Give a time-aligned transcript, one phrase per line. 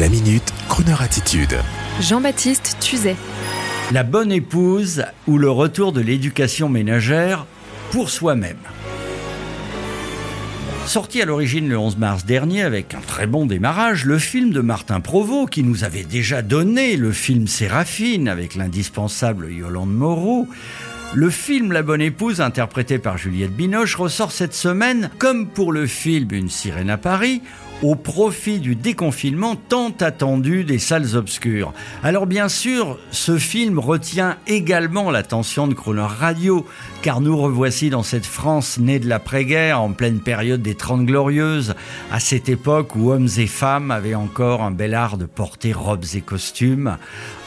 [0.00, 1.54] La minute, Kroneur attitude.
[2.00, 3.14] Jean-Baptiste Tuzet.
[3.92, 7.44] La bonne épouse ou le retour de l'éducation ménagère
[7.90, 8.56] pour soi-même.
[10.86, 14.62] Sorti à l'origine le 11 mars dernier avec un très bon démarrage, le film de
[14.62, 20.48] Martin Provost, qui nous avait déjà donné le film Séraphine avec l'indispensable Yolande Moreau,
[21.14, 25.86] le film La Bonne Épouse, interprété par Juliette Binoche, ressort cette semaine, comme pour le
[25.86, 27.42] film Une sirène à Paris,
[27.82, 31.72] au profit du déconfinement tant attendu des salles obscures.
[32.02, 36.64] Alors bien sûr, ce film retient également l'attention de Croner Radio,
[37.02, 41.74] car nous revoici dans cette France née de l'après-guerre, en pleine période des Trente Glorieuses,
[42.10, 46.04] à cette époque où hommes et femmes avaient encore un bel art de porter robes
[46.14, 46.96] et costumes,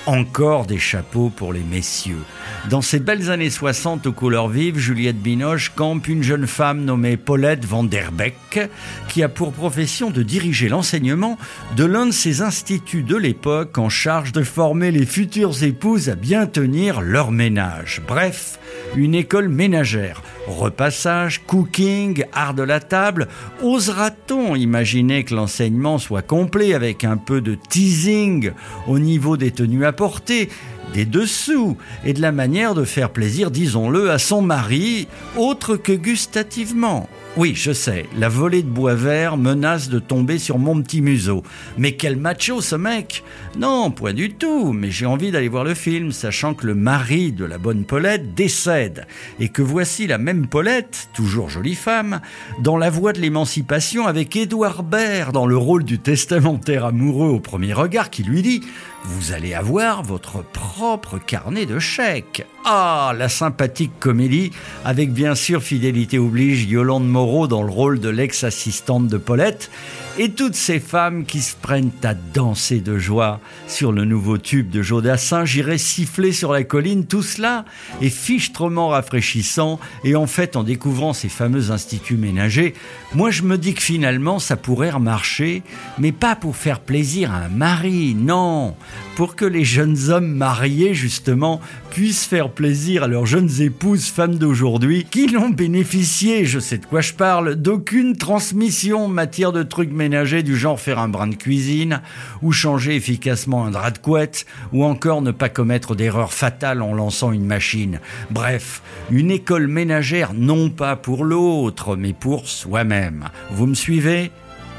[0.08, 2.24] encore des chapeaux pour les messieurs.
[2.70, 7.18] Dans ces belles années 60 aux couleurs vives, Juliette Binoche campe une jeune femme nommée
[7.18, 8.60] Paulette van der Beek,
[9.08, 11.38] qui a pour profession de diriger l'enseignement
[11.76, 16.16] de l'un de ces instituts de l'époque en charge de former les futures épouses à
[16.16, 18.02] bien tenir leur ménage.
[18.08, 18.60] Bref,
[18.96, 20.22] une école ménagère.
[20.48, 23.28] Repassage, cooking, art de la table.
[23.64, 28.52] Osera-t-on imaginer que l'enseignement soit complet avec un peu de teasing
[28.88, 30.50] au niveau des tenues à porter
[30.94, 35.92] des dessous et de la manière de faire plaisir, disons-le, à son mari, autre que
[35.92, 37.10] gustativement.
[37.38, 41.44] Oui, je sais, la volée de bois vert menace de tomber sur mon petit museau.
[41.78, 43.26] Mais quel macho ce mec
[43.58, 47.34] Non, point du tout, mais j'ai envie d'aller voir le film, sachant que le mari
[47.34, 49.06] de la bonne Paulette décède,
[49.42, 52.22] et que voici la même Paulette, toujours jolie femme,
[52.60, 57.42] dans La Voix de l'émancipation avec Édouard Baird dans le rôle du testamentaire amoureux au
[57.42, 58.62] premier regard qui lui dit
[59.04, 62.46] vous allez avoir votre propre carnet de chèques.
[62.68, 64.52] Ah, la sympathique comédie,
[64.84, 69.70] avec bien sûr fidélité oblige Yolande Moreau dans le rôle de l'ex-assistante de Paulette,
[70.18, 74.70] et toutes ces femmes qui se prennent à danser de joie sur le nouveau tube
[74.70, 77.66] de Jodassin, j'irai siffler sur la colline, tout cela
[78.02, 82.76] est fichtrement rafraîchissant, et en fait, en découvrant ces fameux instituts ménagers,
[83.14, 85.64] moi je me dis que finalement ça pourrait remarcher,
[86.00, 88.76] mais pas pour faire plaisir à un mari, non,
[89.18, 91.60] pour que les jeunes hommes mariés, justement,
[91.92, 96.86] puissent faire plaisir à leurs jeunes épouses, femmes d'aujourd'hui, qui n'ont bénéficié, je sais de
[96.86, 101.28] quoi je parle, d'aucune transmission en matière de trucs ménagers du genre faire un brin
[101.28, 102.02] de cuisine,
[102.42, 106.94] ou changer efficacement un drap de couette, ou encore ne pas commettre d'erreurs fatales en
[106.94, 108.00] lançant une machine.
[108.32, 113.26] Bref, une école ménagère non pas pour l'autre, mais pour soi-même.
[113.52, 114.32] Vous me suivez?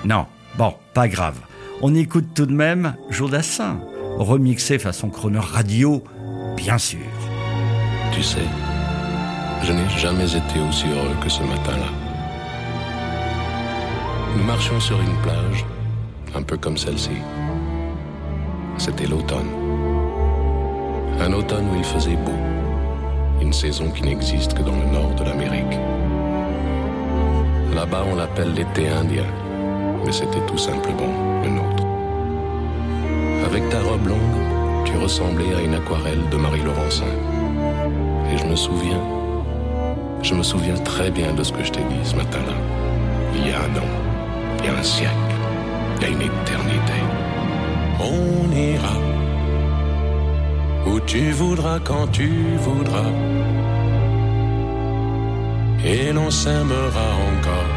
[0.05, 0.27] Non.
[0.57, 1.37] Bon, pas grave.
[1.83, 3.79] On écoute tout de même Jodassin
[4.19, 6.03] remixé façon chroneur radio,
[6.57, 6.99] bien sûr.
[8.13, 8.47] Tu sais,
[9.63, 12.06] je n'ai jamais été aussi heureux que ce matin-là.
[14.37, 15.65] Nous marchions sur une plage,
[16.35, 17.17] un peu comme celle-ci.
[18.77, 19.49] C'était l'automne.
[21.19, 22.39] Un automne où il faisait beau.
[23.41, 25.79] Une saison qui n'existe que dans le nord de l'Amérique.
[27.75, 29.25] Là-bas, on l'appelle l'été indien,
[30.05, 31.85] mais c'était tout simplement le nôtre.
[33.47, 37.05] Avec ta robe longue, tu ressemblais à une aquarelle de Marie Laurencin.
[38.31, 39.01] Et je me souviens,
[40.23, 42.55] je me souviens très bien de ce que je t'ai dit ce matin-là.
[43.35, 44.06] Il y a un an,
[44.67, 45.37] y a un siècle,
[45.97, 47.01] il y a une éternité.
[48.01, 48.97] On ira
[50.87, 52.31] où tu voudras quand tu
[52.67, 53.13] voudras.
[55.85, 57.73] Et l'on s'aimera encore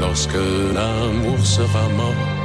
[0.00, 0.42] lorsque
[0.74, 2.38] l'amour sera mort.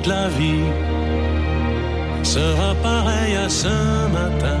[0.00, 0.68] toute la vie
[2.22, 3.74] sera pareille à ce
[4.18, 4.60] matin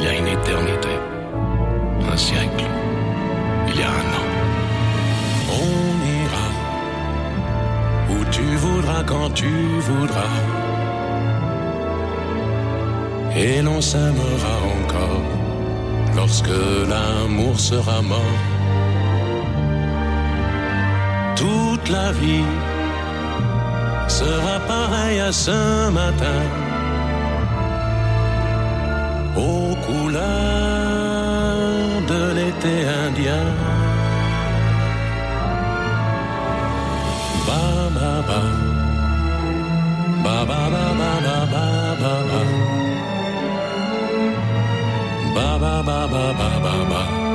[0.00, 0.94] Il y a une éternité,
[2.10, 2.64] un siècle,
[3.68, 4.28] il y a un an.
[5.60, 5.72] On
[6.20, 6.46] ira
[8.08, 9.52] où tu voudras quand tu
[9.88, 10.36] voudras.
[13.36, 15.28] Et l'on s'aimera encore
[16.16, 16.58] lorsque
[16.88, 18.40] l'amour sera mort.
[21.36, 22.48] Toute la vie
[24.08, 26.69] sera pareil à ce matin
[29.36, 30.30] aux couleurs
[32.08, 32.74] de l'été
[33.06, 33.46] indien.
[37.46, 37.64] Ba
[38.28, 38.40] ba.
[40.24, 41.66] Ba ba ba ba ba ba
[42.02, 42.42] ba ba.
[45.34, 47.29] Ba ba ba ba ba ba ba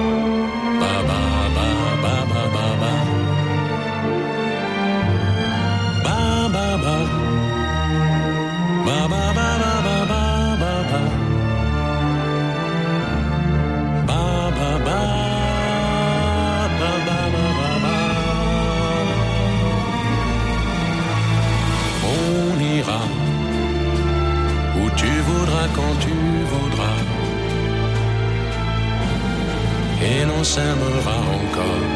[30.06, 31.94] et l'on s'aimera encore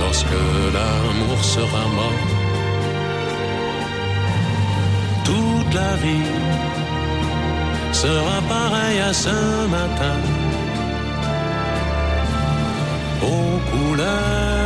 [0.00, 0.40] lorsque
[0.74, 2.26] l'amour sera mort.
[5.24, 6.32] Toute la vie
[7.92, 10.18] sera pareille à ce matin
[13.22, 14.65] aux couleurs